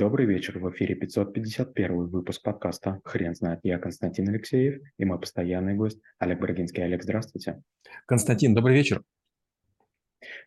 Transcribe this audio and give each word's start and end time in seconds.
Добрый 0.00 0.24
вечер, 0.24 0.58
в 0.58 0.70
эфире 0.70 0.94
551 0.94 2.06
выпуск 2.06 2.42
подкаста 2.42 3.02
«Хрен 3.04 3.34
знает». 3.34 3.60
Я 3.64 3.78
Константин 3.78 4.30
Алексеев 4.30 4.80
и 4.96 5.04
мой 5.04 5.20
постоянный 5.20 5.74
гость 5.74 6.00
Олег 6.18 6.40
Брагинский. 6.40 6.82
Олег, 6.82 7.02
здравствуйте. 7.02 7.60
Константин, 8.06 8.54
добрый 8.54 8.74
вечер. 8.74 9.02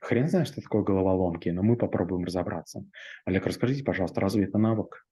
Хрен 0.02 0.28
знает, 0.28 0.47
что 0.47 0.60
такое 0.60 0.81
головоломки, 0.81 1.50
но 1.50 1.62
мы 1.62 1.78
попробуем 1.78 2.26
разобраться. 2.26 2.84
Олег, 3.26 3.46
расскажите, 3.46 3.84
пожалуйста, 3.84 4.21
разве 4.21 4.46
это 4.46 4.58
навык? 4.58 5.05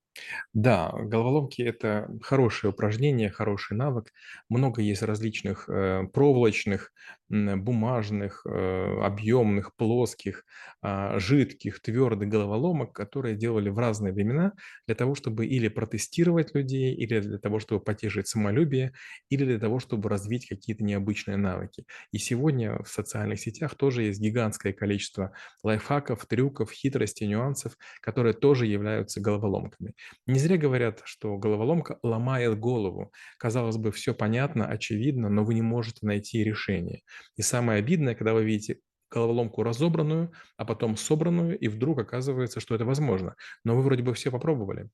Да, 0.52 0.92
головоломки– 0.92 1.62
это 1.62 2.10
хорошее 2.20 2.72
упражнение, 2.72 3.30
хороший 3.30 3.76
навык. 3.76 4.12
Много 4.48 4.82
есть 4.82 5.02
различных 5.02 5.68
э, 5.68 6.08
проволочных, 6.12 6.92
бумажных, 7.32 8.44
э, 8.46 9.00
объемных, 9.02 9.74
плоских, 9.76 10.44
а, 10.82 11.18
жидких, 11.18 11.80
твердых 11.80 12.28
головоломок, 12.28 12.92
которые 12.92 13.36
делали 13.36 13.70
в 13.70 13.78
разные 13.78 14.12
времена 14.12 14.52
для 14.86 14.94
того, 14.94 15.14
чтобы 15.14 15.46
или 15.46 15.68
протестировать 15.68 16.54
людей, 16.54 16.94
или 16.94 17.20
для 17.20 17.38
того, 17.38 17.58
чтобы 17.58 17.80
потешить 17.82 18.28
самолюбие, 18.28 18.92
или 19.30 19.44
для 19.44 19.58
того, 19.58 19.78
чтобы 19.78 20.08
развить 20.08 20.46
какие-то 20.46 20.84
необычные 20.84 21.36
навыки. 21.36 21.84
И 22.12 22.18
сегодня 22.18 22.82
в 22.82 22.88
социальных 22.88 23.40
сетях 23.40 23.74
тоже 23.76 24.02
есть 24.02 24.20
гигантское 24.20 24.72
количество 24.72 25.32
лайфхаков, 25.62 26.26
трюков, 26.26 26.70
хитростей, 26.72 27.26
нюансов, 27.26 27.76
которые 28.00 28.34
тоже 28.34 28.66
являются 28.66 29.20
головоломками. 29.20 29.94
Не 30.26 30.38
зря 30.38 30.56
говорят, 30.56 31.00
что 31.04 31.36
головоломка 31.38 31.98
ломает 32.02 32.58
голову. 32.58 33.12
Казалось 33.38 33.76
бы, 33.76 33.92
все 33.92 34.14
понятно, 34.14 34.66
очевидно, 34.66 35.28
но 35.28 35.44
вы 35.44 35.54
не 35.54 35.62
можете 35.62 36.06
найти 36.06 36.42
решение. 36.44 37.02
И 37.36 37.42
самое 37.42 37.78
обидное, 37.78 38.14
когда 38.14 38.34
вы 38.34 38.44
видите 38.44 38.80
головоломку 39.10 39.62
разобранную, 39.62 40.32
а 40.56 40.64
потом 40.64 40.96
собранную, 40.96 41.58
и 41.58 41.68
вдруг 41.68 41.98
оказывается, 41.98 42.60
что 42.60 42.74
это 42.74 42.84
возможно. 42.84 43.36
Но 43.64 43.76
вы 43.76 43.82
вроде 43.82 44.02
бы 44.02 44.14
все 44.14 44.30
попробовали 44.30 44.88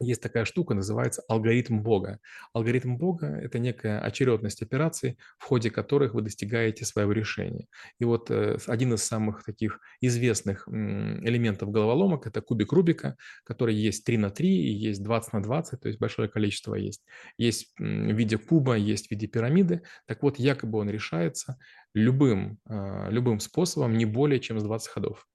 есть 0.00 0.22
такая 0.22 0.44
штука, 0.44 0.74
называется 0.74 1.22
алгоритм 1.28 1.80
Бога. 1.80 2.18
Алгоритм 2.52 2.96
Бога– 2.96 3.26
это 3.42 3.58
некая 3.58 4.00
очередность 4.00 4.62
операций, 4.62 5.18
в 5.38 5.44
ходе 5.44 5.70
которых 5.70 6.14
вы 6.14 6.22
достигаете 6.22 6.84
своего 6.84 7.12
решения. 7.12 7.66
И 7.98 8.04
вот 8.04 8.30
э, 8.30 8.58
один 8.66 8.94
из 8.94 9.04
самых 9.04 9.44
таких 9.44 9.80
известных 10.00 10.68
элементов 10.68 11.70
головоломок– 11.70 12.26
это 12.26 12.40
кубик 12.40 12.72
Рубика, 12.72 13.16
который 13.44 13.74
есть 13.74 14.04
3 14.04 14.18
на 14.18 14.30
3 14.30 14.48
и 14.48 14.72
есть 14.72 15.02
20 15.02 15.32
на 15.32 15.42
20, 15.42 15.80
то 15.80 15.88
есть 15.88 16.00
большое 16.00 16.28
количество 16.28 16.74
есть. 16.74 17.04
Есть 17.38 17.72
в 17.78 17.82
виде 17.82 18.38
куба, 18.38 18.76
есть 18.76 19.08
в 19.08 19.10
виде 19.10 19.26
пирамиды. 19.26 19.82
Так 20.06 20.22
вот, 20.22 20.38
якобы 20.38 20.78
он 20.78 20.90
решается 20.90 21.58
любым, 21.94 22.58
а, 22.66 23.08
любым 23.10 23.40
способом 23.40 23.96
не 23.96 24.04
более 24.04 24.40
чем 24.40 24.58
с 24.58 24.64
20 24.64 24.88
ходов. 24.88 25.26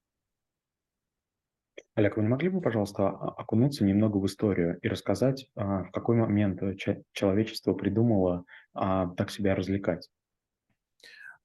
Олег, 2.00 2.16
вы 2.16 2.24
не 2.24 2.30
могли 2.30 2.48
бы, 2.48 2.62
пожалуйста, 2.62 3.10
окунуться 3.10 3.84
немного 3.84 4.20
в 4.20 4.26
историю 4.26 4.80
и 4.82 4.88
рассказать, 4.88 5.48
а, 5.58 5.84
в 5.84 5.92
какой 5.92 6.16
момент 6.16 6.64
э, 6.64 6.76
человечество 7.12 7.74
придумало 7.74 8.46
а, 8.74 9.08
так 9.18 9.30
себя 9.30 9.54
развлекать? 9.54 10.08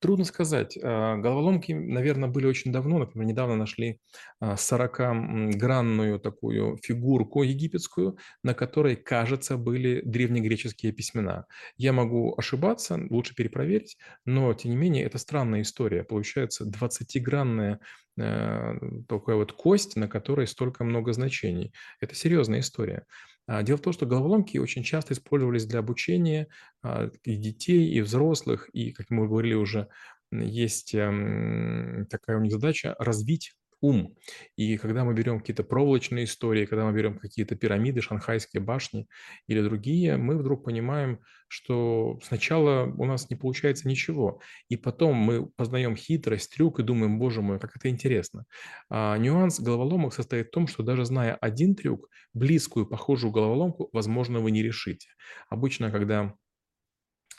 Трудно 0.05 0.27
сказать. 0.27 0.77
А, 0.83 1.16
головоломки, 1.16 1.72
наверное, 1.72 2.28
были 2.28 2.44
очень 2.44 2.70
давно. 2.70 2.98
Например, 2.98 3.27
недавно 3.27 3.56
нашли 3.56 4.00
40-гранную 4.42 6.19
такую 6.19 6.77
фигурку 6.77 7.42
египетскую, 7.42 8.19
на 8.42 8.52
которой, 8.52 8.97
кажется, 8.97 9.56
были 9.56 10.02
древнегреческие 10.05 10.92
письмена. 10.92 11.47
Я 11.78 11.94
могу 11.94 12.34
ошибаться, 12.36 13.00
лучше 13.08 13.34
перепроверить, 13.34 13.97
но, 14.27 14.52
тем 14.52 14.72
не 14.72 14.77
менее, 14.77 15.05
это 15.05 15.16
странная 15.16 15.62
история. 15.62 16.05
Получается, 16.05 16.66
20-гранная 16.66 17.80
Э, 18.16 18.75
такая 19.08 19.36
вот 19.36 19.52
кость, 19.52 19.97
на 19.97 20.06
которой 20.08 20.47
столько 20.47 20.84
много 20.84 21.12
значений. 21.12 21.72
Это 22.00 22.14
серьезная 22.14 22.60
история. 22.60 23.06
А, 23.47 23.62
дело 23.62 23.77
в 23.78 23.83
том, 23.83 23.92
что 23.92 24.06
головоломки 24.06 24.59
очень 24.59 24.83
часто 24.84 25.14
использовались 25.14 25.67
для 25.67 25.81
обучения 25.81 26.48
а, 26.83 27.11
и 27.25 27.37
детей, 27.37 27.91
и 27.92 28.00
взрослых, 28.00 28.69
и, 28.73 28.92
как 28.92 29.11
мы 29.11 29.27
говорили 29.28 29.55
уже, 29.55 29.88
есть 30.32 30.94
эм, 30.94 32.06
такая 32.10 32.38
у 32.38 32.41
них 32.41 32.53
задача 32.53 32.97
развить 32.99 33.53
ум. 33.84 34.17
И 34.56 34.78
когда 34.78 35.05
мы 35.05 35.12
берем 35.15 35.39
какие-то 35.41 35.62
проволочные 35.62 36.25
истории, 36.25 36.65
когда 36.65 36.87
мы 36.87 36.93
берем 36.93 37.19
какие-то 37.19 37.55
пирамиды, 37.55 38.00
шанхайские 38.00 38.62
башни 38.62 39.06
или 39.47 39.61
другие, 39.61 40.17
мы 40.17 40.39
вдруг 40.39 40.65
понимаем, 40.65 41.21
что 41.49 42.19
сначала 42.22 42.87
у 42.87 43.05
нас 43.05 43.28
не 43.28 43.37
получается 43.37 43.87
ничего, 43.87 44.41
и 44.71 44.77
потом 44.77 45.17
мы 45.17 45.47
познаем 45.47 45.97
хитрость, 45.97 46.55
трюк 46.55 46.81
и 46.81 46.83
думаем, 46.83 47.19
боже 47.19 47.43
мой, 47.43 47.61
как 47.61 47.77
это 47.77 47.91
интересно. 47.91 48.47
А 48.89 49.19
нюанс 49.19 49.61
головоломок 49.61 50.15
состоит 50.15 50.49
в 50.49 50.51
том, 50.51 50.66
что 50.66 50.83
даже 50.83 51.05
зная 51.05 51.34
один 51.34 51.75
трюк, 51.75 52.09
близкую, 52.33 52.87
похожую 52.87 53.33
головоломку, 53.33 53.91
возможно, 53.93 54.41
вы 54.41 54.51
не 54.51 54.62
решите. 54.62 55.09
Обычно, 55.51 55.91
когда 55.91 56.34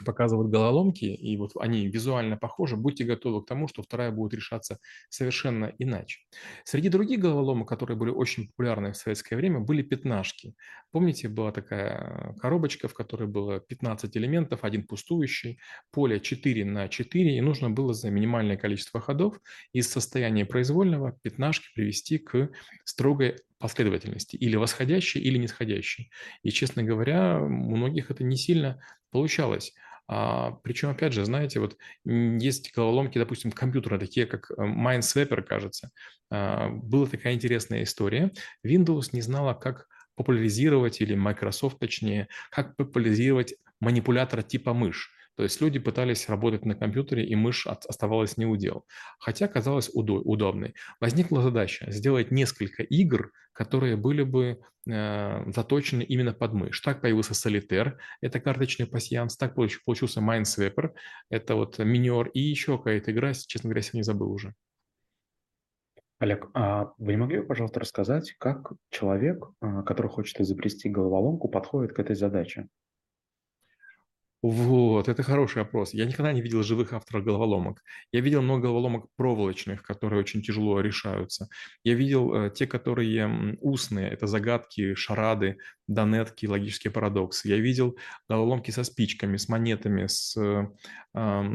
показывают 0.04 0.52
головоломки, 0.52 1.06
и 1.06 1.38
вот 1.38 1.52
они 1.60 1.88
визуально 1.88 2.38
похожи, 2.38 2.76
будьте 2.76 3.04
готовы 3.04 3.44
к 3.44 3.48
тому, 3.48 3.68
что 3.68 3.84
вторая 3.84 4.12
будет 4.12 4.34
решаться 4.34 4.80
совершенно 5.10 5.74
иначе. 5.80 6.20
Среди 6.64 6.90
других 6.90 7.20
головоломок, 7.20 7.70
которые 7.70 7.98
были 7.98 8.10
очень 8.10 8.48
популярны 8.48 8.92
в 8.92 8.98
советское 8.98 9.36
время, 9.36 9.60
были 9.60 9.82
пятнашки. 9.82 10.56
Помните, 10.92 11.28
была 11.28 11.52
такая 11.52 12.36
коробочка, 12.40 12.88
в 12.88 12.94
которой 12.94 13.28
было 13.28 13.60
15 13.60 14.16
элементов, 14.18 14.64
один 14.64 14.86
пустующий, 14.88 15.60
поле 15.92 16.20
4 16.20 16.66
на 16.66 16.88
4, 16.88 17.38
и 17.38 17.42
нужно 17.42 17.70
было 17.70 17.94
за 17.94 18.10
минимальное 18.10 18.58
количество 18.58 19.00
ходов 19.00 19.40
из 19.74 19.90
состояния 19.90 20.46
произвольного 20.46 21.18
пятнашки 21.22 21.68
привести 21.76 22.18
к 22.18 22.50
строгой 22.86 23.38
последовательности, 23.58 24.36
или 24.36 24.56
восходящей, 24.56 25.22
или 25.22 25.38
нисходящей. 25.38 26.12
И, 26.44 26.52
честно 26.52 26.84
говоря, 26.84 27.40
у 27.42 27.48
многих 27.50 28.12
это 28.12 28.24
не 28.24 28.38
сильно 28.38 28.82
получалось. 29.16 29.74
А, 30.08 30.52
причем, 30.64 30.90
опять 30.90 31.14
же, 31.14 31.24
знаете, 31.24 31.62
вот 31.62 31.78
есть 32.04 32.74
головоломки, 32.76 33.18
допустим, 33.18 33.52
компьютера, 33.52 33.98
такие 33.98 34.26
как 34.26 34.52
э, 34.52 34.62
Minesweeper, 34.62 35.42
кажется. 35.42 35.90
А, 36.30 36.68
была 36.70 37.08
такая 37.08 37.34
интересная 37.34 37.84
история. 37.84 38.32
Windows 38.66 39.10
не 39.14 39.22
знала, 39.22 39.54
как 39.54 39.88
популяризировать, 40.16 41.00
или 41.00 41.16
Microsoft 41.16 41.80
точнее, 41.80 42.28
как 42.52 42.76
популяризировать 42.76 43.56
манипулятор 43.80 44.44
типа 44.44 44.74
мышь. 44.74 45.12
То 45.36 45.44
есть 45.44 45.60
люди 45.62 45.80
пытались 45.80 46.30
работать 46.30 46.66
на 46.66 46.76
компьютере, 46.76 47.26
и 47.26 47.36
мышь 47.36 47.68
оставалась 47.68 48.38
не 48.38 48.46
удел. 48.46 48.86
Хотя 49.20 49.48
казалось 49.48 49.90
удобной. 49.94 50.76
Возникла 51.00 51.42
задача 51.42 51.92
сделать 51.92 52.32
несколько 52.32 52.84
игр, 52.84 53.32
которые 53.52 53.96
были 53.98 54.24
бы 54.24 54.60
э, 54.88 55.52
заточены 55.52 56.04
именно 56.04 56.34
под 56.34 56.54
мышь. 56.54 56.80
Так 56.82 57.02
появился 57.02 57.34
Solitaire, 57.34 57.98
это 58.22 58.40
карточный 58.40 58.86
пассианс, 58.86 59.38
так 59.38 59.56
получился 59.56 60.22
Minesweeper, 60.22 60.92
это 61.30 61.56
вот 61.56 61.80
Minior, 61.80 62.30
и 62.32 62.40
еще 62.40 62.78
какая-то 62.78 63.12
игра, 63.12 63.34
честно 63.34 63.70
говоря, 63.70 63.82
сегодня 63.82 64.04
забыл 64.04 64.32
уже. 64.32 64.54
Олег, 66.20 66.50
а 66.54 66.94
вы 66.98 67.12
не 67.14 67.18
могли 67.18 67.40
бы, 67.40 67.48
пожалуйста, 67.48 67.82
рассказать, 67.82 68.36
как 68.38 68.72
человек, 68.90 69.50
а, 69.60 69.84
который 69.84 70.08
хочет 70.08 70.40
изобрести 70.40 70.90
головоломку, 70.90 71.50
подходит 71.50 71.94
к 71.94 72.00
этой 72.00 72.16
задаче? 72.16 72.70
Вот, 74.48 75.10
это 75.10 75.24
хороший 75.24 75.64
вопрос. 75.64 75.96
Я 75.96 76.06
никогда 76.06 76.32
не 76.32 76.40
видел 76.40 76.62
живых 76.62 76.94
авторов 76.94 77.24
головоломок. 77.24 77.82
Я 78.12 78.22
видел 78.22 78.44
много 78.44 78.62
головоломок 78.62 79.08
проволочных, 79.16 79.82
которые 79.82 80.20
очень 80.20 80.44
тяжело 80.44 80.82
решаются. 80.82 81.50
Я 81.84 81.96
видел 81.96 82.32
э, 82.32 82.52
те, 82.52 82.68
которые 82.68 83.58
устные, 83.60 84.08
это 84.08 84.28
загадки, 84.28 84.94
шарады, 84.94 85.58
донетки, 85.88 86.46
логические 86.46 86.92
парадоксы. 86.92 87.48
Я 87.48 87.58
видел 87.58 87.98
головоломки 88.30 88.70
со 88.70 88.84
спичками, 88.84 89.38
с 89.38 89.50
монетами, 89.50 90.06
с, 90.06 90.38
э, 90.38 90.68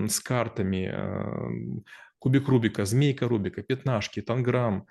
с 0.09 0.19
картами, 0.19 0.91
э, 0.93 1.81
кубик 2.19 2.49
Рубика, 2.49 2.85
змейка 2.85 3.29
Рубика, 3.29 3.63
пятнашки, 3.63 4.21
танграмм, 4.21 4.87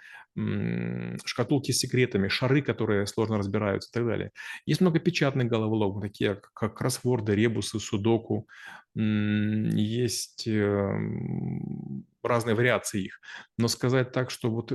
шкатулки 1.26 1.72
с 1.72 1.80
секретами, 1.80 2.28
шары, 2.28 2.62
которые 2.62 3.08
сложно 3.08 3.38
разбираются 3.38 3.90
и 3.90 3.94
так 3.94 4.06
далее. 4.06 4.32
Есть 4.66 4.82
много 4.82 5.00
печатных 5.00 5.48
головоломок, 5.48 6.04
такие 6.04 6.42
как 6.54 6.78
кроссворды, 6.78 7.36
ребусы, 7.36 7.80
судоку. 7.80 8.48
Есть 8.96 10.48
эм, 10.48 12.06
разные 12.24 12.56
вариации 12.56 13.06
их. 13.06 13.20
Но 13.58 13.68
сказать 13.68 14.12
так, 14.12 14.32
что 14.32 14.50
вот 14.50 14.72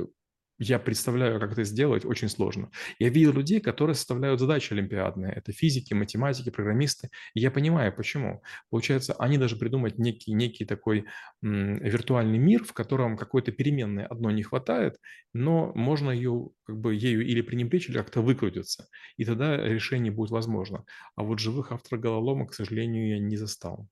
я 0.59 0.79
представляю, 0.79 1.41
как 1.41 1.53
это 1.53 1.65
сделать, 1.65 2.05
очень 2.05 2.29
сложно. 2.29 2.71
Я 2.99 3.09
видел 3.09 3.33
людей, 3.33 3.61
которые 3.61 3.95
составляют 3.95 4.41
задачи 4.41 4.73
олимпиадные. 4.73 5.33
Это 5.33 5.53
физики, 5.53 5.95
математики, 5.95 6.51
программисты. 6.51 7.11
И 7.35 7.41
я 7.41 7.51
понимаю, 7.51 7.95
почему. 7.95 8.43
Получается, 8.71 9.15
они 9.19 9.39
даже 9.39 9.57
придумать 9.57 9.99
некий, 9.99 10.33
некий 10.33 10.65
такой 10.65 11.07
м, 11.43 11.79
виртуальный 11.79 12.39
мир, 12.39 12.65
в 12.65 12.73
котором 12.73 13.17
какой-то 13.17 13.53
переменной 13.53 14.05
одной 14.07 14.35
не 14.35 14.43
хватает, 14.43 14.99
но 15.33 15.73
можно 15.75 16.11
ее, 16.11 16.51
как 16.65 16.79
бы, 16.79 16.95
ею 16.95 17.27
или 17.27 17.41
пренебречь, 17.41 17.89
или 17.89 17.97
как-то 17.99 18.21
выкрутиться. 18.23 18.89
И 19.17 19.25
тогда 19.25 19.57
решение 19.57 20.13
будет 20.13 20.31
возможно. 20.31 20.85
А 21.17 21.23
вот 21.25 21.39
живых 21.41 21.73
авторов 21.73 22.01
головоломок, 22.03 22.51
к 22.51 22.55
сожалению, 22.55 23.09
я 23.09 23.19
не 23.19 23.37
застал. 23.37 23.89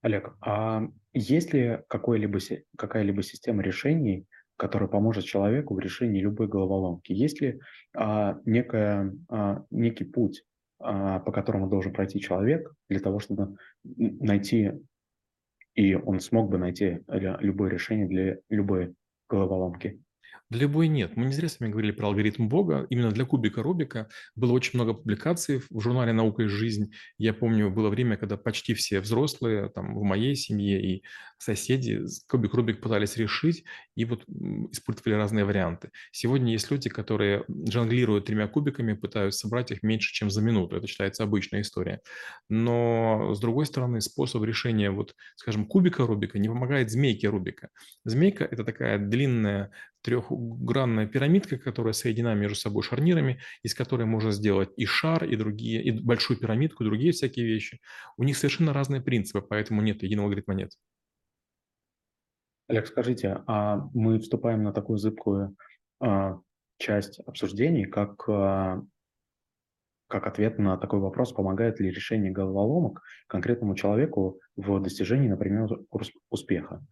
Олег, 0.00 0.36
а 0.40 0.82
есть 1.12 1.52
ли 1.52 1.80
какая-либо 1.88 2.40
система 3.22 3.62
решений, 3.62 4.26
который 4.62 4.86
поможет 4.86 5.24
человеку 5.24 5.74
в 5.74 5.80
решении 5.80 6.20
любой 6.20 6.46
головоломки? 6.46 7.10
Есть 7.12 7.40
ли 7.40 7.58
а, 7.96 8.38
некая, 8.44 9.12
а, 9.28 9.64
некий 9.72 10.04
путь, 10.04 10.44
а, 10.78 11.18
по 11.18 11.32
которому 11.32 11.68
должен 11.68 11.92
пройти 11.92 12.20
человек 12.20 12.72
для 12.88 13.00
того, 13.00 13.18
чтобы 13.18 13.56
найти, 13.82 14.70
и 15.74 15.96
он 15.96 16.20
смог 16.20 16.48
бы 16.48 16.58
найти 16.58 17.00
любое 17.08 17.70
решение 17.70 18.06
для 18.06 18.38
любой 18.50 18.94
головоломки? 19.28 20.00
Для 20.50 20.62
любой 20.62 20.88
нет. 20.88 21.16
Мы 21.16 21.26
не 21.26 21.32
зря 21.32 21.48
с 21.48 21.60
вами 21.60 21.70
говорили 21.70 21.92
про 21.92 22.08
алгоритм 22.08 22.48
Бога. 22.48 22.86
Именно 22.90 23.10
для 23.10 23.24
кубика 23.24 23.62
Рубика 23.62 24.08
было 24.34 24.52
очень 24.52 24.72
много 24.74 24.94
публикаций 24.94 25.62
в 25.70 25.80
журнале 25.80 26.12
«Наука 26.12 26.42
и 26.42 26.46
жизнь». 26.46 26.92
Я 27.18 27.32
помню, 27.34 27.70
было 27.70 27.88
время, 27.88 28.16
когда 28.16 28.36
почти 28.36 28.74
все 28.74 29.00
взрослые, 29.00 29.70
там, 29.70 29.94
в 29.94 30.02
моей 30.02 30.34
семье 30.36 30.82
и 30.82 31.02
соседи 31.38 32.00
кубик 32.28 32.54
Рубик 32.54 32.80
пытались 32.80 33.16
решить 33.16 33.64
и 33.96 34.04
вот 34.04 34.24
испытывали 34.70 35.14
разные 35.14 35.44
варианты. 35.44 35.90
Сегодня 36.12 36.52
есть 36.52 36.70
люди, 36.70 36.88
которые 36.88 37.44
жонглируют 37.68 38.26
тремя 38.26 38.46
кубиками, 38.46 38.92
пытаются 38.92 39.40
собрать 39.40 39.70
их 39.70 39.82
меньше, 39.82 40.12
чем 40.12 40.30
за 40.30 40.40
минуту. 40.40 40.76
Это 40.76 40.86
считается 40.86 41.24
обычная 41.24 41.62
история. 41.62 42.00
Но, 42.48 43.34
с 43.34 43.40
другой 43.40 43.66
стороны, 43.66 44.00
способ 44.00 44.44
решения, 44.44 44.90
вот, 44.90 45.14
скажем, 45.36 45.66
кубика 45.66 46.06
Рубика 46.06 46.38
не 46.38 46.48
помогает 46.48 46.90
змейке 46.90 47.28
Рубика. 47.28 47.70
Змейка– 48.04 48.44
это 48.50 48.64
такая 48.64 48.98
длинная 48.98 49.70
трехгранная 50.02 51.06
пирамидка, 51.06 51.58
которая 51.58 51.92
соединена 51.92 52.34
между 52.34 52.56
собой 52.56 52.82
шарнирами, 52.82 53.40
из 53.62 53.74
которой 53.74 54.04
можно 54.04 54.32
сделать 54.32 54.70
и 54.76 54.84
шар, 54.84 55.24
и 55.24 55.36
другие, 55.36 55.82
и 55.82 55.90
большую 55.90 56.38
пирамидку, 56.38 56.82
и 56.82 56.86
другие 56.86 57.12
всякие 57.12 57.46
вещи. 57.46 57.80
У 58.16 58.24
них 58.24 58.36
совершенно 58.36 58.72
разные 58.72 59.00
принципы, 59.00 59.40
поэтому 59.40 59.80
нет 59.82 60.02
единого 60.02 60.26
алгоритма 60.26 60.54
нет. 60.54 60.70
Олег, 62.68 62.86
скажите, 62.86 63.42
а 63.46 63.88
мы 63.92 64.18
вступаем 64.18 64.62
на 64.62 64.72
такую 64.72 64.98
зыбкую 64.98 65.56
а, 66.00 66.38
часть 66.78 67.20
обсуждений, 67.20 67.84
как, 67.84 68.28
а, 68.28 68.82
как 70.08 70.26
ответ 70.26 70.58
на 70.58 70.76
такой 70.78 71.00
вопрос, 71.00 71.32
помогает 71.32 71.80
ли 71.80 71.90
решение 71.90 72.32
головоломок 72.32 73.02
конкретному 73.26 73.74
человеку 73.74 74.40
в 74.56 74.80
достижении, 74.80 75.28
например, 75.28 75.68
успеха? 76.30 76.84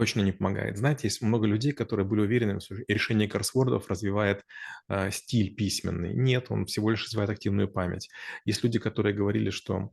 Точно 0.00 0.22
не 0.22 0.32
помогает. 0.32 0.78
Знаете, 0.78 1.08
есть 1.08 1.20
много 1.20 1.46
людей, 1.46 1.72
которые 1.72 2.06
были 2.06 2.22
уверены, 2.22 2.58
что 2.58 2.74
решение 2.88 3.28
кроссвордов 3.28 3.90
развивает 3.90 4.42
э, 4.88 5.10
стиль 5.10 5.54
письменный. 5.54 6.14
Нет, 6.14 6.46
он 6.48 6.64
всего 6.64 6.88
лишь 6.88 7.04
развивает 7.04 7.28
активную 7.28 7.68
память. 7.68 8.08
Есть 8.46 8.64
люди, 8.64 8.78
которые 8.78 9.14
говорили, 9.14 9.50
что 9.50 9.90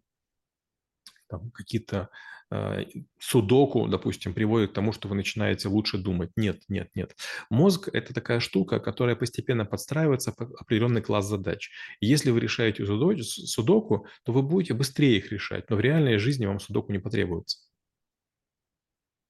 там, 1.29 1.51
какие-то 1.51 2.07
э, 2.49 2.85
судоку, 3.19 3.89
допустим, 3.89 4.33
приводят 4.33 4.71
к 4.71 4.75
тому, 4.75 4.93
что 4.93 5.09
вы 5.09 5.15
начинаете 5.15 5.67
лучше 5.67 5.97
думать. 5.97 6.31
Нет, 6.37 6.61
нет, 6.69 6.89
нет. 6.95 7.13
Мозг– 7.49 7.89
это 7.93 8.13
такая 8.13 8.39
штука, 8.39 8.79
которая 8.79 9.17
постепенно 9.17 9.65
подстраивается 9.65 10.31
под 10.31 10.53
определенный 10.53 11.01
класс 11.01 11.27
задач. 11.27 11.69
И 11.99 12.07
если 12.07 12.31
вы 12.31 12.39
решаете 12.39 12.85
судоку, 12.85 14.07
то 14.23 14.31
вы 14.31 14.41
будете 14.41 14.73
быстрее 14.73 15.17
их 15.17 15.33
решать, 15.33 15.69
но 15.69 15.75
в 15.75 15.81
реальной 15.81 16.17
жизни 16.17 16.45
вам 16.45 16.61
судоку 16.61 16.93
не 16.93 16.99
потребуется. 16.99 17.66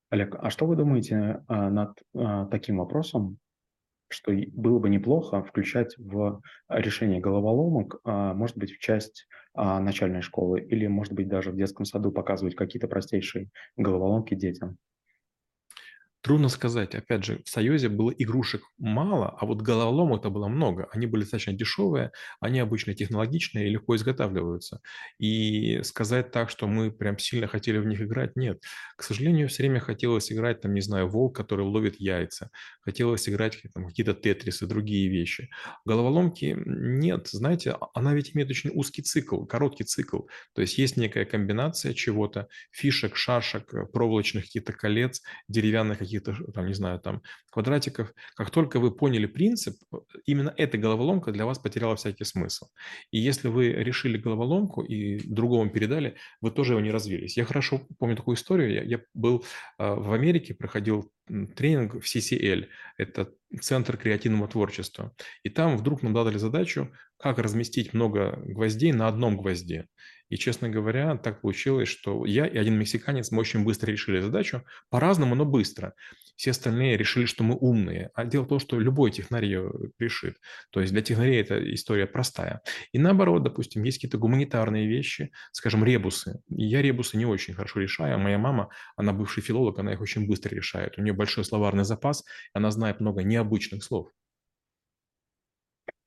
Олег, 0.09 0.35
а 0.39 0.49
что 0.49 0.65
вы 0.65 0.75
думаете 0.75 1.43
а, 1.47 1.69
над 1.69 1.97
а, 2.15 2.45
таким 2.45 2.77
вопросом, 2.77 3.37
что 4.09 4.33
было 4.53 4.79
бы 4.79 4.89
неплохо 4.89 5.43
включать 5.43 5.95
в 5.97 6.41
решение 6.69 7.21
головоломок, 7.21 7.99
а, 8.05 8.33
может 8.33 8.57
быть, 8.57 8.71
в 8.73 8.79
часть 8.79 9.27
начальной 9.55 10.21
школы 10.21 10.61
или, 10.61 10.87
может 10.87 11.13
быть, 11.13 11.29
даже 11.29 11.51
в 11.51 11.57
детском 11.57 11.85
саду 11.85 12.11
показывать 12.11 12.55
какие-то 12.55 12.87
простейшие 12.87 13.49
головоломки 13.77 14.35
детям? 14.35 14.77
Трудно 16.27 16.49
сказать. 16.49 16.93
Опять 16.93 17.23
же, 17.23 17.41
в 17.45 17.49
Союзе 17.49 17.87
было 17.87 18.11
игрушек 18.11 18.61
мало, 18.77 19.29
а 19.29 19.45
вот 19.45 19.61
головоломок-то 19.61 20.29
было 20.29 20.49
много. 20.49 20.89
Они 20.91 21.05
были 21.07 21.21
достаточно 21.21 21.53
дешевые, 21.53 22.11
они 22.41 22.59
обычно 22.59 22.93
технологичные 22.93 23.67
и 23.67 23.69
легко 23.69 23.95
изготавливаются. 23.95 24.81
И 25.19 25.81
сказать 25.83 26.31
так, 26.31 26.49
что 26.49 26.67
мы 26.67 26.91
прям 26.91 27.17
сильно 27.17 27.47
хотели 27.47 27.77
в 27.77 27.85
них 27.85 28.01
играть, 28.01 28.35
нет. 28.35 28.61
К 28.97 29.03
сожалению, 29.03 29.47
все 29.47 29.63
время 29.63 29.79
хотелось 29.79 30.29
играть, 30.29 30.59
там, 30.59 30.73
не 30.73 30.81
знаю, 30.81 31.07
волк, 31.07 31.33
который 31.33 31.63
ловит 31.65 31.95
яйца. 31.97 32.49
Хотелось 32.81 33.29
играть 33.29 33.57
там, 33.73 33.87
какие-то 33.87 34.13
тетрисы, 34.13 34.67
другие 34.67 35.07
вещи. 35.07 35.49
Головоломки 35.85 36.57
нет. 36.65 37.29
Знаете, 37.29 37.71
а, 37.71 37.87
она 37.93 38.13
ведь 38.13 38.35
имеет 38.35 38.49
очень 38.49 38.71
узкий 38.73 39.01
цикл, 39.01 39.45
короткий 39.45 39.85
цикл. 39.85 40.23
То 40.53 40.61
есть 40.61 40.77
есть 40.77 40.97
некая 40.97 41.23
комбинация 41.23 41.93
чего-то, 41.93 42.49
фишек, 42.71 43.15
шашек, 43.15 43.71
проволочных 43.93 44.43
каких-то 44.43 44.73
колец, 44.73 45.21
деревянных 45.47 45.99
каких-то, 45.99 46.16
там, 46.19 46.67
не 46.67 46.73
знаю, 46.73 46.99
там, 46.99 47.21
квадратиков. 47.51 48.13
Как 48.35 48.51
только 48.51 48.79
вы 48.79 48.91
поняли 48.91 49.25
принцип, 49.25 49.75
именно 50.25 50.53
эта 50.57 50.77
головоломка 50.77 51.31
для 51.31 51.45
вас 51.45 51.59
потеряла 51.59 51.95
всякий 51.95 52.25
смысл. 52.25 52.67
И 53.11 53.19
если 53.19 53.47
вы 53.47 53.71
решили 53.71 54.17
головоломку 54.17 54.83
и 54.83 55.19
другому 55.27 55.69
передали, 55.69 56.15
вы 56.41 56.51
тоже 56.51 56.73
его 56.73 56.81
не 56.81 56.91
развились. 56.91 57.37
Я 57.37 57.45
хорошо 57.45 57.81
помню 57.99 58.15
такую 58.15 58.35
историю. 58.35 58.73
Я, 58.73 58.83
я 58.83 58.99
был 59.13 59.43
э, 59.79 59.93
в 59.93 60.13
Америке, 60.13 60.53
проходил 60.53 61.11
тренинг 61.55 61.95
в 61.95 62.15
CCL. 62.15 62.67
Это 62.97 63.31
Центр 63.61 63.97
креативного 63.97 64.47
творчества. 64.47 65.13
И 65.43 65.49
там 65.49 65.77
вдруг 65.77 66.03
нам 66.03 66.13
дали 66.13 66.37
задачу, 66.37 66.91
как 67.17 67.39
разместить 67.39 67.93
много 67.93 68.37
гвоздей 68.45 68.91
на 68.91 69.07
одном 69.07 69.37
гвозде. 69.37 69.87
И, 70.29 70.37
честно 70.37 70.69
говоря, 70.69 71.15
так 71.17 71.41
получилось, 71.41 71.87
что 71.87 72.25
я 72.25 72.45
и 72.45 72.57
один 72.57 72.75
мексиканец, 72.75 73.31
мы 73.31 73.39
очень 73.39 73.63
быстро 73.63 73.91
решили 73.91 74.19
задачу, 74.19 74.63
по-разному, 74.89 75.35
но 75.35 75.45
быстро. 75.45 75.93
Все 76.35 76.51
остальные 76.51 76.97
решили, 76.97 77.25
что 77.25 77.43
мы 77.43 77.55
умные. 77.55 78.11
А 78.13 78.25
дело 78.25 78.43
в 78.43 78.47
том, 78.47 78.59
что 78.59 78.79
любой 78.79 79.11
технарь 79.11 79.45
ее 79.45 79.71
решит. 79.97 80.37
То 80.69 80.81
есть 80.81 80.93
для 80.93 81.01
технарей 81.01 81.41
эта 81.41 81.73
история 81.73 82.05
простая. 82.05 82.61
И 82.91 82.99
наоборот, 82.99 83.43
допустим, 83.43 83.83
есть 83.83 83.97
какие-то 83.97 84.17
гуманитарные 84.17 84.87
вещи, 84.87 85.31
скажем, 85.51 85.83
ребусы. 85.83 86.41
Я 86.49 86.81
ребусы 86.81 87.17
не 87.17 87.25
очень 87.25 87.53
хорошо 87.53 87.79
решаю, 87.79 88.15
а 88.15 88.17
моя 88.19 88.37
мама, 88.37 88.69
она 88.95 89.13
бывший 89.13 89.41
филолог, 89.41 89.79
она 89.79 89.93
их 89.93 90.01
очень 90.01 90.27
быстро 90.27 90.53
решает. 90.53 90.97
У 90.97 91.01
нее 91.01 91.13
большой 91.13 91.43
словарный 91.43 91.85
запас, 91.85 92.23
она 92.53 92.69
знает 92.69 92.99
много 92.99 93.23
необычных 93.23 93.83
слов. 93.83 94.09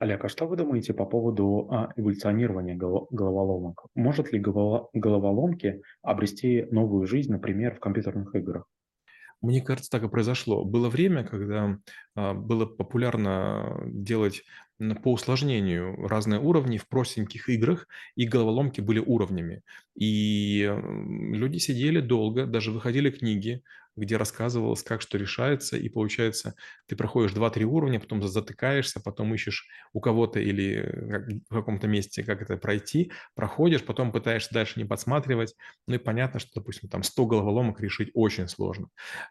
Олег, 0.01 0.25
а 0.25 0.29
что 0.31 0.47
вы 0.47 0.57
думаете 0.57 0.95
по 0.95 1.05
поводу 1.05 1.69
а, 1.71 1.93
эволюционирования 1.95 2.75
головоломок? 2.75 3.85
Может 3.95 4.33
ли 4.33 4.41
головоломки 4.41 5.83
обрести 6.01 6.67
новую 6.71 7.07
жизнь, 7.07 7.31
например, 7.31 7.75
в 7.75 7.81
компьютерных 7.81 8.35
играх? 8.35 8.65
Мне 9.43 9.61
кажется, 9.61 9.91
так 9.91 10.03
и 10.03 10.09
произошло. 10.09 10.65
Было 10.65 10.89
время, 10.89 11.23
когда 11.25 11.79
а, 12.15 12.33
было 12.33 12.65
популярно 12.65 13.79
делать 13.85 14.43
по 15.03 15.13
усложнению 15.13 16.09
разные 16.09 16.41
уровни 16.41 16.79
в 16.79 16.89
простеньких 16.89 17.51
играх, 17.51 17.87
и 18.17 18.27
головоломки 18.27 18.81
были 18.81 19.01
уровнями. 19.01 19.61
И 19.95 20.63
люди 20.65 21.59
сидели 21.59 22.01
долго, 22.01 22.47
даже 22.47 22.71
выходили 22.71 23.11
книги, 23.11 23.63
где 23.97 24.17
рассказывалось, 24.17 24.83
как 24.83 25.01
что 25.03 25.19
решается, 25.19 25.77
и 25.77 25.89
получается, 25.89 26.55
ты 26.87 26.97
проходишь 26.97 27.33
2-3 27.33 27.65
уровня, 27.65 28.01
потом 28.01 28.23
затыкаешься, 28.23 29.01
потом 29.01 29.35
ищешь 29.35 29.67
у 29.93 30.01
кого-то 30.01 30.41
или 30.41 31.41
в 31.49 31.55
каком-то 31.55 31.87
месте, 31.87 32.23
как 32.23 32.43
это 32.43 32.57
пройти, 32.57 33.13
проходишь, 33.35 33.85
потом 33.85 34.13
пытаешься 34.13 34.53
дальше 34.53 34.79
не 34.79 34.85
подсматривать, 34.85 35.55
ну 35.87 35.97
и 35.97 35.99
понятно, 35.99 36.41
что, 36.41 36.51
допустим, 36.55 36.89
там 36.89 37.03
100 37.03 37.27
головоломок 37.27 37.81
решить 37.81 38.11
очень 38.15 38.49
сложно. 38.49 38.89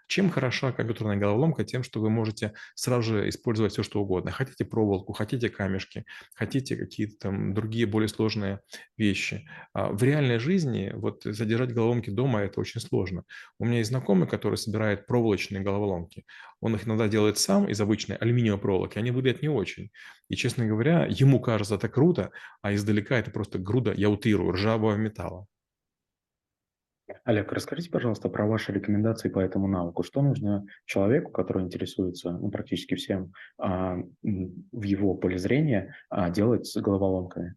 Чем 0.07 0.29
хороша 0.29 0.71
компьютерная 0.71 1.17
головоломка? 1.17 1.63
Тем, 1.63 1.83
что 1.83 1.99
вы 1.99 2.09
можете 2.09 2.53
сразу 2.75 3.01
же 3.01 3.29
использовать 3.29 3.73
все, 3.73 3.83
что 3.83 4.01
угодно. 4.01 4.31
Хотите 4.31 4.65
проволоку, 4.65 5.13
хотите 5.13 5.49
камешки, 5.49 6.05
хотите 6.33 6.75
какие-то 6.75 7.17
там 7.19 7.53
другие 7.53 7.85
более 7.85 8.07
сложные 8.07 8.59
вещи. 8.97 9.47
А 9.73 9.91
в 9.91 10.03
реальной 10.03 10.39
жизни 10.39 10.91
вот 10.93 11.23
задержать 11.23 11.73
головоломки 11.73 12.09
дома– 12.09 12.41
это 12.43 12.59
очень 12.59 12.81
сложно. 12.81 13.23
У 13.59 13.65
меня 13.65 13.79
есть 13.79 13.89
знакомый, 13.89 14.27
который 14.27 14.48
собирает 14.57 15.05
проволочные 15.07 15.61
головоломки. 15.61 16.25
Он 16.61 16.75
их 16.75 16.87
иногда 16.87 17.07
делает 17.07 17.37
сам 17.37 17.67
из 17.67 17.79
обычной 17.79 18.15
алюминиевой 18.15 18.59
проволоки, 18.59 18.97
они 18.97 19.11
выглядят 19.11 19.41
не 19.41 19.49
очень. 19.49 19.91
И, 20.27 20.35
честно 20.35 20.65
говоря, 20.65 21.05
ему 21.09 21.39
кажется 21.39 21.75
это 21.75 21.89
круто, 21.89 22.31
а 22.61 22.73
издалека 22.73 23.17
это 23.17 23.31
просто 23.31 23.59
груда, 23.59 23.93
я 23.93 24.09
утрирую, 24.09 24.51
ржавого 24.51 24.95
металла. 24.95 25.47
Олег, 27.23 27.51
расскажите, 27.51 27.89
пожалуйста, 27.89 28.29
про 28.29 28.45
ваши 28.45 28.71
рекомендации 28.71 29.29
по 29.29 29.39
этому 29.39 29.67
навыку. 29.67 30.03
Что 30.03 30.21
нужно 30.21 30.65
человеку, 30.85 31.31
который 31.31 31.63
интересуется 31.63 32.31
ну, 32.31 32.51
практически 32.51 32.95
всем 32.95 33.33
а, 33.57 33.97
в 34.21 34.83
его 34.83 35.15
поле 35.15 35.37
зрения, 35.37 35.95
а, 36.09 36.29
делать 36.29 36.67
с 36.67 36.79
головоломками? 36.79 37.55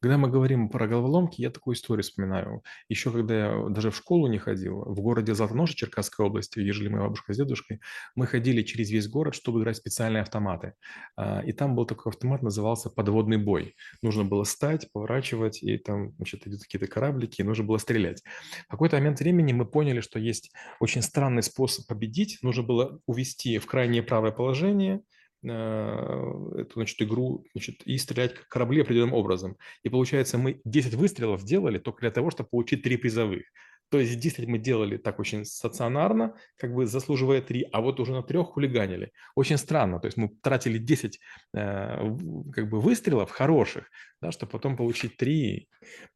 Когда 0.00 0.18
мы 0.18 0.28
говорим 0.28 0.68
про 0.68 0.86
головоломки, 0.86 1.40
я 1.40 1.50
такую 1.50 1.74
историю 1.74 2.02
вспоминаю. 2.02 2.62
Еще 2.88 3.10
когда 3.10 3.34
я 3.34 3.68
даже 3.68 3.90
в 3.90 3.96
школу 3.96 4.26
не 4.26 4.38
ходил, 4.38 4.84
в 4.84 5.00
городе 5.00 5.34
Златоноша 5.34 5.74
Черкасской 5.74 6.26
области, 6.26 6.58
где 6.58 6.72
жили 6.72 6.88
моя 6.88 7.04
бабушка 7.04 7.32
с 7.32 7.36
дедушкой, 7.36 7.80
мы 8.14 8.26
ходили 8.26 8.62
через 8.62 8.90
весь 8.90 9.08
город, 9.08 9.34
чтобы 9.34 9.60
играть 9.60 9.76
в 9.76 9.80
специальные 9.80 10.22
автоматы. 10.22 10.74
А, 11.16 11.40
и 11.40 11.52
там 11.52 11.74
был 11.74 11.86
такой 11.86 12.10
автомат, 12.10 12.42
назывался 12.42 12.90
«Подводный 12.90 13.38
бой». 13.38 13.74
Нужно 14.02 14.24
было 14.24 14.44
стать, 14.44 14.90
поворачивать, 14.92 15.62
и 15.62 15.78
там 15.78 16.12
значит, 16.16 16.46
идут 16.46 16.62
какие-то 16.62 16.86
кораблики, 16.86 17.40
и 17.40 17.44
нужно 17.44 17.64
было 17.64 17.78
стрелять. 17.78 18.22
В 18.66 18.70
какой-то 18.70 18.96
момент 18.96 19.20
времени 19.20 19.52
мы 19.52 19.66
поняли, 19.66 20.00
что 20.00 20.18
есть 20.18 20.52
очень 20.80 21.02
странный 21.02 21.42
способ 21.42 21.86
победить. 21.86 22.38
Нужно 22.42 22.62
было 22.62 23.00
увести 23.06 23.58
в 23.58 23.66
крайнее 23.66 24.02
правое 24.02 24.32
положение– 24.32 25.00
эту 25.42 26.70
значит, 26.74 27.00
игру 27.02 27.44
значит, 27.54 27.82
и 27.84 27.98
стрелять 27.98 28.34
как 28.34 28.48
корабли 28.48 28.80
определенным 28.80 29.14
образом. 29.14 29.56
И 29.82 29.88
получается, 29.88 30.38
мы 30.38 30.60
10 30.64 30.94
выстрелов 30.94 31.44
делали 31.44 31.78
только 31.78 32.00
для 32.00 32.10
того, 32.10 32.30
чтобы 32.30 32.48
получить 32.48 32.82
3 32.82 32.96
призовых. 32.96 33.42
То 33.88 34.00
есть 34.00 34.18
10 34.18 34.48
мы 34.48 34.58
делали 34.58 34.96
так 34.96 35.20
очень 35.20 35.44
стационарно, 35.44 36.34
как 36.56 36.74
бы 36.74 36.86
заслуживая 36.86 37.40
3, 37.40 37.68
а 37.72 37.80
вот 37.80 38.00
уже 38.00 38.12
на 38.12 38.22
трех 38.22 38.48
хулиганили. 38.48 39.12
Очень 39.36 39.58
странно. 39.58 40.00
То 40.00 40.06
есть 40.06 40.16
мы 40.16 40.28
тратили 40.42 40.78
10 40.78 41.20
э, 41.54 42.16
как 42.52 42.68
бы 42.68 42.80
выстрелов 42.80 43.30
хороших, 43.30 43.88
да, 44.20 44.32
чтобы 44.32 44.50
потом 44.50 44.76
получить 44.76 45.16
3. 45.16 45.68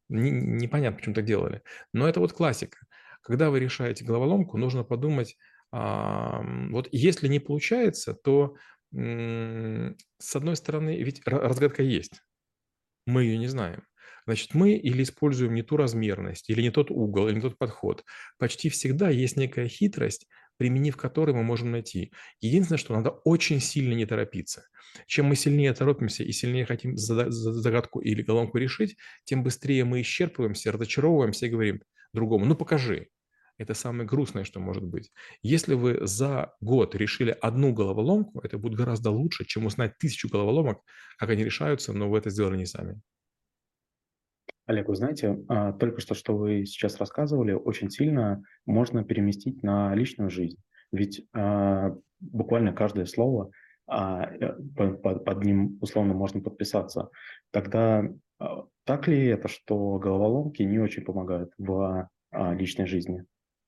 непонятно, 0.09 0.97
почему 0.97 1.15
так 1.15 1.25
делали. 1.25 1.61
Но 1.93 2.09
это 2.09 2.19
вот 2.19 2.33
классика. 2.33 2.77
Когда 3.21 3.49
вы 3.49 3.59
решаете 3.59 4.03
головоломку, 4.03 4.57
нужно 4.57 4.83
подумать, 4.83 5.37
вот 5.71 6.89
если 6.91 7.27
не 7.27 7.39
получается, 7.39 8.13
то 8.13 8.55
с 8.93 10.35
одной 10.35 10.55
стороны, 10.55 11.01
ведь 11.01 11.21
разгадка 11.25 11.83
есть. 11.83 12.21
Мы 13.05 13.23
ее 13.23 13.37
не 13.37 13.47
знаем. 13.47 13.83
Значит, 14.25 14.53
мы 14.53 14.73
или 14.73 15.03
используем 15.03 15.55
не 15.55 15.63
ту 15.63 15.77
размерность, 15.77 16.49
или 16.49 16.61
не 16.61 16.71
тот 16.71 16.91
угол, 16.91 17.27
или 17.27 17.35
не 17.35 17.41
тот 17.41 17.57
подход. 17.57 18.03
Почти 18.37 18.69
всегда 18.69 19.09
есть 19.09 19.35
некая 19.35 19.67
хитрость, 19.67 20.27
применив 20.57 20.95
которую 20.95 21.35
мы 21.35 21.43
можем 21.43 21.71
найти. 21.71 22.11
Единственное, 22.39 22.77
что 22.77 22.95
надо 22.95 23.09
очень 23.09 23.59
сильно 23.59 23.93
не 23.93 24.05
торопиться. 24.05 24.65
Чем 25.07 25.25
мы 25.25 25.35
сильнее 25.35 25.73
торопимся 25.73 26.23
и 26.23 26.31
сильнее 26.31 26.65
хотим 26.65 26.97
загадку 26.97 27.99
или 27.99 28.21
головку 28.21 28.57
решить, 28.59 28.95
тем 29.23 29.43
быстрее 29.43 29.85
мы 29.85 30.01
исчерпываемся, 30.01 30.71
разочаровываемся 30.71 31.47
и 31.47 31.49
говорим 31.49 31.81
другому, 32.13 32.45
ну 32.45 32.55
покажи. 32.55 33.07
Это 33.61 33.75
самое 33.75 34.09
грустное, 34.09 34.43
что 34.43 34.59
может 34.59 34.83
быть. 34.83 35.11
Если 35.43 35.75
вы 35.75 35.99
за 36.07 36.55
год 36.61 36.95
решили 36.95 37.37
одну 37.41 37.73
головоломку, 37.73 38.39
это 38.39 38.57
будет 38.57 38.73
гораздо 38.73 39.11
лучше, 39.11 39.45
чем 39.45 39.67
узнать 39.67 39.99
тысячу 39.99 40.29
головоломок, 40.29 40.79
как 41.19 41.29
они 41.29 41.43
решаются, 41.43 41.93
но 41.93 42.09
вы 42.09 42.17
это 42.17 42.31
сделали 42.31 42.57
не 42.57 42.65
сами. 42.65 42.99
Олег, 44.65 44.87
вы 44.87 44.95
знаете, 44.95 45.37
а, 45.47 45.73
только 45.73 46.01
что, 46.01 46.15
что 46.15 46.35
вы 46.35 46.65
сейчас 46.65 46.97
рассказывали, 46.97 47.51
очень 47.51 47.91
сильно 47.91 48.41
можно 48.65 49.03
переместить 49.03 49.61
на 49.61 49.93
личную 49.93 50.31
жизнь. 50.31 50.57
Ведь 50.91 51.23
а, 51.31 51.95
буквально 52.19 52.73
каждое 52.73 53.05
слово, 53.05 53.51
а, 53.85 54.23
э, 54.23 54.53
под 54.75 55.43
ним 55.43 55.77
условно 55.81 56.15
можно 56.15 56.41
подписаться. 56.41 57.11
Тогда 57.51 58.09
так 58.85 59.07
ли 59.07 59.27
это, 59.27 59.47
что 59.47 59.99
головоломки 59.99 60.63
не 60.63 60.79
очень 60.79 61.03
помогают 61.03 61.51
в 61.59 62.09
личной 62.33 62.87
жизни? 62.87 63.23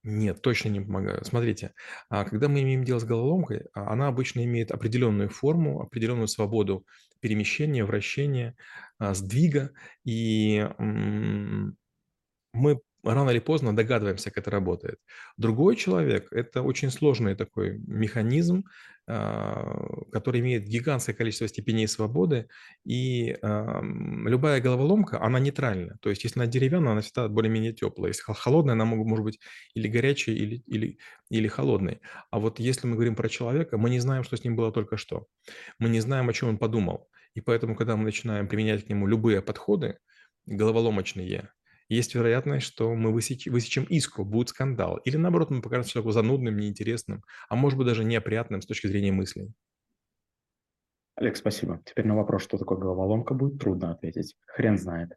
Нет, 0.06 0.42
точно 0.42 0.68
не 0.70 0.82
помогают. 0.82 1.26
Смотрите, 1.26 1.74
а, 2.10 2.26
когда 2.26 2.50
мы 2.50 2.62
имеем 2.62 2.84
дело 2.84 3.00
с 3.00 3.06
головоломкой, 3.06 3.68
а, 3.74 3.94
она 3.94 4.08
обычно 4.10 4.44
имеет 4.44 4.72
определенную 4.72 5.30
форму, 5.30 5.82
определенную 5.82 6.28
свободу 6.28 6.86
перемещения, 7.22 7.86
вращения, 7.86 8.56
а, 9.00 9.14
сдвига, 9.14 9.72
и 10.04 10.68
мы 12.54 12.80
рано 13.04 13.30
или 13.32 13.40
поздно 13.40 13.76
догадываемся, 13.76 14.30
как 14.30 14.40
это 14.40 14.52
работает. 14.52 15.00
Другой 15.38 15.76
человек– 15.76 16.28
это 16.32 16.62
очень 16.62 16.90
сложный 16.90 17.36
такой 17.36 17.78
механизм, 17.80 18.66
а, 19.06 19.76
который 20.12 20.40
имеет 20.40 20.64
гигантское 20.66 21.14
количество 21.14 21.48
степеней 21.48 21.88
свободы, 21.88 22.48
и 22.86 23.38
любая 23.42 24.62
головоломка, 24.62 25.22
она 25.22 25.40
нейтральна. 25.40 25.98
То 26.02 26.10
есть, 26.10 26.24
если 26.24 26.40
она 26.40 26.48
деревянная, 26.48 26.94
она 26.94 27.02
всегда 27.02 27.28
более-менее 27.28 27.74
теплая. 27.74 28.12
Если 28.12 28.24
холодная, 28.24 28.74
она 28.74 28.86
может 28.86 29.26
быть 29.26 29.40
или 29.74 29.88
горячей, 29.88 30.34
или, 30.36 30.64
или, 30.68 31.00
или 31.30 31.48
холодной. 31.48 32.00
А 32.32 32.40
вот 32.40 32.60
если 32.60 32.88
мы 32.88 32.96
говорим 32.96 33.16
про 33.16 33.28
человека, 33.28 33.78
мы 33.78 33.90
не 33.90 34.00
знаем, 34.00 34.24
что 34.24 34.38
с 34.38 34.44
ним 34.44 34.56
было 34.56 34.72
только 34.72 34.98
что. 34.98 35.28
Мы 35.80 35.90
не 35.90 36.00
знаем, 36.00 36.30
о 36.30 36.34
чем 36.34 36.50
он 36.50 36.58
подумал. 36.58 37.10
И 37.36 37.42
поэтому, 37.42 37.76
когда 37.76 37.96
мы 37.98 38.06
начинаем 38.06 38.48
применять 38.48 38.86
к 38.86 38.90
нему 38.90 39.08
любые 39.08 39.42
подходы, 39.42 39.98
головоломочные, 40.46 41.50
есть 41.90 42.16
вероятность, 42.16 42.66
что 42.66 42.94
мы 42.96 43.12
высеч, 43.12 43.48
высечем 43.48 43.84
иску, 43.84 44.26
будет 44.26 44.50
скандал. 44.50 44.98
Или 44.98 45.18
наоборот, 45.18 45.50
мы 45.50 45.62
покажем 45.62 45.86
человеку 45.86 46.12
занудным, 46.12 46.58
неинтересным, 46.58 47.24
а 47.50 47.56
может 47.56 47.78
быть 47.78 47.88
даже 47.88 48.04
неопрятным 48.04 48.62
с 48.62 48.66
точки 48.66 48.88
зрения 48.88 49.12
мыслей. 49.12 49.54
Олег, 51.16 51.38
спасибо. 51.38 51.82
Теперь 51.86 52.08
на 52.08 52.16
вопрос, 52.16 52.44
что 52.44 52.58
такое 52.58 52.78
головоломка, 52.78 53.34
будет 53.34 53.60
трудно 53.60 53.92
ответить. 53.92 54.36
Хрен 54.48 54.78
знает. 54.78 55.12